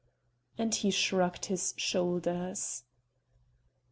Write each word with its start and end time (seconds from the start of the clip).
and 0.57 0.73
he 0.73 0.89
shrugged 0.89 1.45
his 1.45 1.75
shoulders. 1.77 2.85